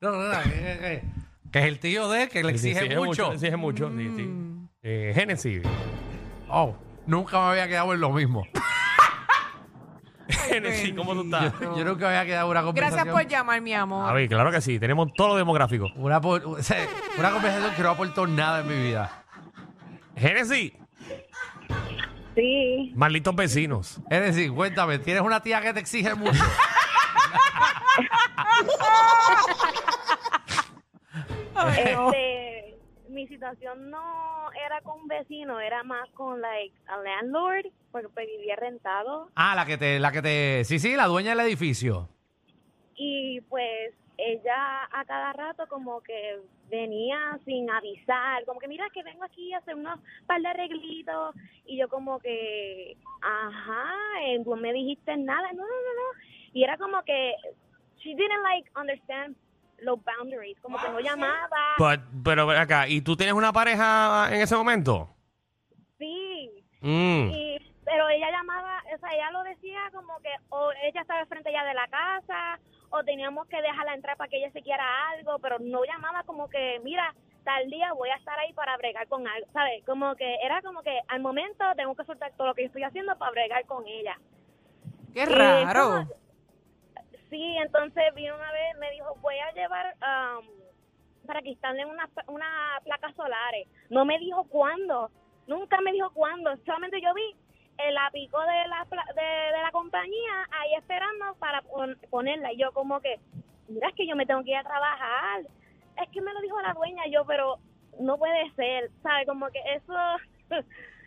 No, 0.00 0.10
no, 0.12 0.28
no. 0.32 0.42
Que, 0.42 0.50
que- 0.50 0.78
que- 0.80 1.02
que 1.50 1.58
es 1.60 1.64
el 1.66 1.78
tío 1.80 2.08
de 2.10 2.22
él, 2.24 2.28
que 2.28 2.42
le 2.44 2.52
Sí, 2.52 2.58
sí, 2.58 2.70
exige 2.78 2.96
mucho. 2.96 3.28
Le 3.28 3.34
exige 3.34 3.56
mucho, 3.56 3.88
sí, 3.90 4.10
sí. 4.16 4.22
Mm. 4.22 4.68
Eh, 4.82 5.12
Genesis. 5.14 5.62
Oh, 6.48 6.74
nunca 7.06 7.38
me 7.40 7.46
había 7.50 7.68
quedado 7.68 7.94
en 7.94 8.00
lo 8.00 8.10
mismo. 8.10 8.44
Genesis, 10.48 10.94
¿cómo 10.94 11.14
tú 11.14 11.22
estás? 11.24 11.52
Yo, 11.60 11.76
yo 11.78 11.84
nunca 11.84 12.08
había 12.08 12.24
quedado 12.24 12.50
una 12.50 12.62
conversación. 12.62 13.04
Gracias 13.06 13.14
por 13.24 13.30
llamar, 13.30 13.60
mi 13.60 13.74
amor. 13.74 14.08
A 14.08 14.12
ver, 14.12 14.28
claro 14.28 14.50
que 14.50 14.60
sí, 14.60 14.78
tenemos 14.78 15.12
todo 15.14 15.28
lo 15.28 15.36
demográfico. 15.36 15.88
Una, 15.96 16.20
por- 16.20 16.42
o 16.44 16.62
sea, 16.62 16.86
una 17.18 17.30
conversación 17.30 17.74
que 17.74 17.82
no 17.82 17.90
aportó 17.90 18.26
nada 18.26 18.60
en 18.60 18.68
mi 18.68 18.74
vida. 18.74 19.24
Genesis, 20.16 20.72
Sí, 22.34 22.92
malditos 22.96 23.34
vecinos. 23.36 24.00
Es 24.10 24.20
decir, 24.20 24.50
cuéntame, 24.52 24.98
¿tienes 24.98 25.22
una 25.22 25.40
tía 25.40 25.60
que 25.60 25.72
te 25.72 25.78
exige 25.80 26.14
mucho? 26.16 26.32
este, 31.76 32.43
mi 33.24 33.28
situación 33.28 33.88
no 33.90 34.52
era 34.66 34.82
con 34.82 35.00
un 35.00 35.08
vecino, 35.08 35.58
era 35.58 35.82
más 35.82 36.10
con 36.10 36.42
like 36.42 36.74
a 36.86 36.98
landlord, 36.98 37.66
porque 37.90 38.08
pues, 38.10 38.26
vivía 38.26 38.54
rentado. 38.54 39.30
Ah, 39.34 39.54
la 39.54 39.64
que 39.64 39.78
te, 39.78 39.98
la 39.98 40.12
que 40.12 40.20
te, 40.20 40.64
sí, 40.64 40.78
sí, 40.78 40.94
la 40.94 41.06
dueña 41.06 41.30
del 41.30 41.46
edificio. 41.46 42.08
y 42.96 43.40
pues 43.48 43.94
ella 44.16 44.84
a 44.92 45.04
cada 45.06 45.32
rato 45.32 45.66
como 45.68 46.00
que 46.02 46.38
venía 46.70 47.38
sin 47.44 47.68
avisar, 47.70 48.44
como 48.44 48.60
que 48.60 48.68
mira 48.68 48.88
que 48.90 49.02
vengo 49.02 49.24
aquí 49.24 49.52
a 49.52 49.58
hacer 49.58 49.74
unos 49.74 49.98
par 50.26 50.40
de 50.40 50.48
arreglitos 50.48 51.34
y 51.66 51.78
yo 51.78 51.88
como 51.88 52.20
que, 52.20 52.96
ajá, 53.22 53.94
eh, 54.26 54.38
no 54.46 54.54
me 54.56 54.72
dijiste 54.72 55.16
nada, 55.16 55.50
no, 55.52 55.62
no, 55.62 55.64
no, 55.64 55.94
no, 56.00 56.20
y 56.52 56.62
era 56.62 56.76
como 56.76 57.02
que 57.02 57.32
she 57.98 58.14
didn't 58.14 58.42
like 58.44 58.70
understand 58.76 59.34
los 59.84 59.98
boundaries, 60.04 60.58
como 60.60 60.78
que 60.80 60.88
no 60.88 61.00
llamaba. 61.00 61.74
But- 61.78 62.22
pero 62.24 62.46
ven 62.46 62.58
acá, 62.58 62.88
¿y 62.88 63.00
tú 63.00 63.16
tienes 63.16 63.34
una 63.34 63.52
pareja 63.52 64.28
en 64.30 64.40
ese 64.40 64.56
momento? 64.56 65.08
Sí, 65.98 66.50
Mm. 66.80 67.30
y, 67.32 67.58
pero 67.84 68.08
ella 68.08 68.30
llamaba, 68.30 68.82
o 68.94 68.98
sea, 68.98 69.10
ella 69.14 69.30
lo 69.30 69.42
decía 69.44 69.78
como 69.92 70.18
que 70.20 70.30
o 70.50 70.70
ella 70.82 71.00
estaba 71.00 71.20
al 71.20 71.26
frente 71.28 71.50
ya 71.52 71.64
de 71.64 71.74
la 71.74 71.86
casa 71.88 72.58
o 72.90 73.02
teníamos 73.04 73.46
que 73.48 73.60
dejarla 73.62 73.94
entrar 73.94 74.16
para 74.16 74.28
que 74.28 74.38
ella 74.38 74.50
se 74.52 74.62
quiera 74.62 74.84
algo, 75.10 75.38
pero 75.38 75.58
no 75.60 75.82
llamaba 75.84 76.22
como 76.24 76.48
que, 76.48 76.80
mira, 76.84 77.14
tal 77.44 77.68
día 77.70 77.92
voy 77.92 78.08
a 78.10 78.16
estar 78.16 78.38
ahí 78.38 78.52
para 78.52 78.76
bregar 78.76 79.06
con 79.08 79.26
algo, 79.26 79.46
¿sabes? 79.52 79.82
Como 79.84 80.14
que 80.16 80.36
era 80.44 80.62
como 80.62 80.82
que 80.82 80.98
al 81.08 81.20
momento 81.20 81.64
tengo 81.76 81.94
que 81.94 82.04
soltar 82.04 82.32
todo 82.36 82.48
lo 82.48 82.54
que 82.54 82.62
yo 82.62 82.66
estoy 82.66 82.82
haciendo 82.84 83.16
para 83.16 83.32
bregar 83.32 83.64
con 83.66 83.86
ella. 83.86 84.18
Qué 85.12 85.26
raro. 85.26 86.04
como- 86.04 86.23
Sí, 87.30 87.56
entonces 87.58 88.04
vino 88.14 88.34
una 88.34 88.52
vez, 88.52 88.76
me 88.78 88.90
dijo, 88.90 89.14
voy 89.20 89.34
a 89.38 89.52
llevar 89.52 89.94
um, 90.02 90.46
para 91.26 91.42
que 91.42 91.50
instalen 91.50 91.88
una, 91.88 92.08
una 92.28 92.78
placa 92.84 93.12
solares. 93.14 93.66
No 93.90 94.04
me 94.04 94.18
dijo 94.18 94.44
cuándo, 94.44 95.10
nunca 95.46 95.80
me 95.80 95.92
dijo 95.92 96.10
cuándo, 96.12 96.56
solamente 96.64 97.00
yo 97.00 97.12
vi 97.14 97.22
el 97.78 97.96
apico 97.98 98.40
de 98.40 98.68
la, 98.68 98.86
de, 99.16 99.56
de 99.56 99.62
la 99.62 99.70
compañía 99.72 100.46
ahí 100.52 100.74
esperando 100.76 101.34
para 101.38 101.62
pon- 101.62 101.98
ponerla. 102.10 102.52
Y 102.52 102.58
yo 102.58 102.72
como 102.72 103.00
que, 103.00 103.18
mira, 103.68 103.88
es 103.88 103.94
que 103.94 104.06
yo 104.06 104.14
me 104.16 104.26
tengo 104.26 104.44
que 104.44 104.50
ir 104.50 104.56
a 104.58 104.62
trabajar. 104.64 105.40
Es 106.02 106.08
que 106.10 106.20
me 106.20 106.32
lo 106.32 106.40
dijo 106.40 106.60
la 106.60 106.72
dueña, 106.74 107.04
yo, 107.10 107.24
pero 107.26 107.58
no 108.00 108.18
puede 108.18 108.50
ser, 108.54 108.90
¿sabes? 109.02 109.26
Como 109.26 109.48
que 109.50 109.60
eso 109.74 109.94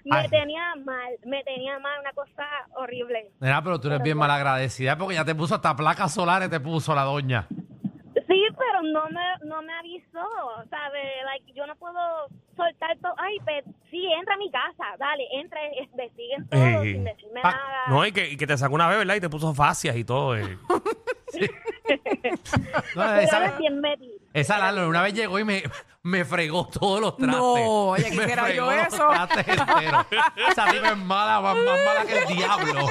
me 0.09 0.17
Ay. 0.17 0.29
tenía 0.29 0.75
mal, 0.83 1.13
me 1.25 1.43
tenía 1.43 1.77
mal, 1.79 1.99
una 1.99 2.11
cosa 2.13 2.45
horrible. 2.75 3.31
Mira, 3.39 3.61
pero 3.61 3.79
tú 3.79 3.87
eres 3.87 4.01
bien 4.01 4.17
malagradecida 4.17 4.97
porque 4.97 5.15
ya 5.15 5.25
te 5.25 5.35
puso 5.35 5.55
hasta 5.55 5.75
placas 5.75 6.13
solares, 6.13 6.49
te 6.49 6.59
puso 6.59 6.93
la 6.95 7.03
doña. 7.03 7.47
Sí, 8.27 8.43
pero 8.57 8.81
no 8.83 9.09
me, 9.09 9.45
no 9.47 9.61
me 9.61 9.73
avisó, 9.73 10.27
¿sabes? 10.69 11.03
Like, 11.25 11.53
yo 11.53 11.65
no 11.65 11.75
puedo 11.77 12.27
soltar 12.57 12.97
todo. 13.01 13.13
Ay, 13.17 13.37
pues, 13.45 13.63
sí, 13.89 14.05
entra 14.19 14.33
a 14.33 14.37
mi 14.37 14.51
casa, 14.51 14.83
dale, 14.99 15.23
entra, 15.33 15.59
investiguen 15.81 16.47
todo 16.49 16.61
Ey. 16.83 16.93
sin 16.93 17.03
decirme 17.05 17.41
Pa- 17.41 17.51
nada. 17.51 17.87
No, 17.87 18.05
y 18.05 18.11
que, 18.11 18.29
y 18.31 18.35
que 18.37 18.45
te 18.47 18.57
sacó 18.57 18.75
una 18.75 18.87
vez, 18.89 18.97
¿verdad? 18.97 19.15
Y 19.15 19.21
te 19.21 19.29
puso 19.29 19.53
fascias 19.53 19.95
y 19.95 20.03
todo. 20.03 20.35
eh. 20.35 20.57
No, 22.95 23.03
Pero 23.05 23.19
esa, 23.21 23.45
era 23.45 23.57
bien 23.57 23.79
metido. 23.79 24.16
Esa 24.41 24.57
Lalo 24.57 24.87
una 24.87 25.01
vez 25.01 25.13
llegó 25.13 25.39
y 25.39 25.43
me, 25.43 25.63
me 26.03 26.23
fregó 26.25 26.67
todos 26.67 27.01
los 27.01 27.17
trastes. 27.17 27.37
No, 27.37 27.97
ya 27.97 28.03
me 28.03 28.09
quisiera 28.11 28.43
fregó 28.45 28.71
yo 28.71 28.75
los 28.77 28.87
eso. 28.93 29.07
trastes 29.09 29.47
enteros. 29.47 30.05
Esa 30.49 30.65
tipa 30.71 30.89
es 30.91 30.97
mala, 30.97 31.41
más, 31.41 31.55
más 31.55 31.79
mala 31.85 32.05
que 32.05 32.17
el 32.19 32.37
diablo. 32.37 32.87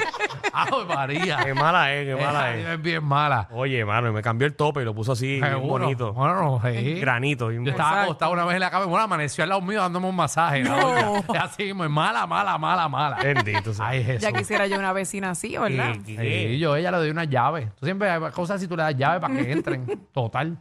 Ay, 0.53 0.71
María. 0.87 1.37
Qué 1.43 1.53
mala 1.53 1.93
es, 1.93 2.05
qué 2.05 2.13
Esa 2.13 2.25
mala 2.31 2.39
tipa 2.55 2.57
es. 2.59 2.67
es 2.77 2.81
bien 2.81 3.03
mala. 3.03 3.47
Oye, 3.51 3.85
mano, 3.85 4.09
y 4.09 4.11
me 4.11 4.21
cambió 4.21 4.45
el 4.47 4.55
tope 4.55 4.81
y 4.81 4.85
lo 4.85 4.93
puso 4.93 5.13
así, 5.13 5.39
bien 5.39 5.43
Seguro. 5.45 5.83
bonito. 5.85 6.13
Bueno, 6.13 6.61
sí. 6.63 6.99
Granito. 6.99 7.47
bien 7.47 7.65
Yo 7.65 7.71
estaba 7.71 8.03
acostado 8.03 8.31
una 8.33 8.45
vez 8.45 8.55
en 8.55 8.59
la 8.61 8.69
cama 8.71 8.85
y 8.85 8.87
bueno, 8.87 9.03
amaneció 9.05 9.43
al 9.43 9.49
lado 9.49 9.61
mío 9.61 9.81
dándome 9.81 10.07
un 10.07 10.15
masaje. 10.15 10.63
la 10.63 10.69
No. 10.69 10.87
doña. 10.89 11.19
Es 11.33 11.41
así 11.41 11.63
mismo, 11.63 11.83
es 11.85 11.89
mala, 11.89 12.27
mala, 12.27 12.57
mala, 12.57 12.87
mala. 12.87 13.17
Bendito 13.17 13.73
sea. 13.73 13.87
Ay, 13.87 14.03
Jesús. 14.03 14.21
Ya 14.21 14.31
quisiera 14.31 14.67
yo 14.67 14.77
una 14.77 14.93
vecina 14.93 15.31
así, 15.31 15.57
¿verdad? 15.57 15.93
¿Qué- 16.05 16.15
qué- 16.15 16.47
Sí, 16.49 16.59
yo 16.59 16.73
a 16.73 16.79
ella 16.79 16.91
le 16.91 16.97
doy 16.97 17.09
una 17.09 17.23
llave. 17.23 17.71
Tú 17.79 17.85
siempre 17.85 18.09
hay 18.09 18.19
cosas 18.31 18.59
si 18.61 18.67
tú 18.67 18.75
le 18.77 18.83
das 18.83 18.95
llave 18.95 19.19
para 19.19 19.33
que 19.33 19.51
entren. 19.51 19.85
Total. 20.13 20.57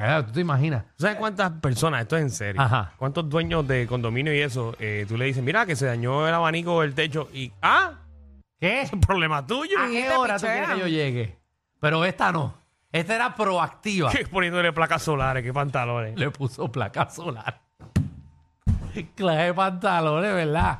Mira, 0.00 0.26
¿Tú 0.26 0.32
te 0.32 0.40
imaginas? 0.40 0.84
¿Tú 0.96 1.02
sabes 1.02 1.16
cuántas 1.16 1.50
personas, 1.60 2.02
esto 2.02 2.16
es 2.16 2.22
en 2.22 2.30
serio, 2.30 2.60
Ajá. 2.60 2.92
cuántos 2.96 3.28
dueños 3.28 3.66
de 3.68 3.86
condominio 3.86 4.34
y 4.34 4.40
eso, 4.40 4.74
eh, 4.78 5.04
tú 5.08 5.16
le 5.16 5.26
dices, 5.26 5.42
mira 5.42 5.66
que 5.66 5.76
se 5.76 5.86
dañó 5.86 6.26
el 6.26 6.34
abanico 6.34 6.80
del 6.80 6.94
techo 6.94 7.28
y, 7.32 7.52
ah, 7.62 7.92
¿Qué? 8.58 8.82
es 8.82 8.90
problema 9.06 9.46
tuyo. 9.46 9.78
¿A 9.78 9.86
qué 9.86 10.02
te 10.08 10.12
hora 10.14 10.36
tú 10.38 10.46
quieres 10.46 10.70
que 10.70 10.78
yo 10.80 10.86
llegue? 10.86 11.38
Pero 11.80 12.04
esta 12.04 12.30
no. 12.32 12.54
Esta 12.92 13.14
era 13.14 13.34
proactiva. 13.34 14.10
Que 14.10 14.26
Poniéndole 14.30 14.72
placas 14.72 15.02
solares, 15.02 15.42
qué 15.44 15.52
pantalones. 15.52 16.18
Le 16.18 16.30
puso 16.30 16.70
placa 16.70 17.08
solar. 17.08 17.60
Clase 19.14 19.42
de 19.42 19.54
pantalones, 19.54 20.34
¿verdad? 20.34 20.78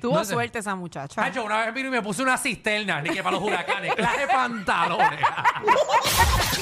Tuvo 0.00 0.16
No 0.16 0.24
sé. 0.24 0.34
suerte 0.34 0.58
esa 0.58 0.74
muchacha. 0.74 1.22
Cacho, 1.22 1.42
una 1.44 1.64
vez 1.64 1.72
vino 1.74 1.88
y 1.88 1.92
me 1.92 2.02
puse 2.02 2.22
una 2.22 2.36
cisterna, 2.36 3.00
ni 3.00 3.08
que 3.10 3.22
para 3.22 3.36
los 3.36 3.42
huracanes. 3.44 3.94
Clase 3.94 4.20
de 4.20 4.26
pantalones. 4.26 5.20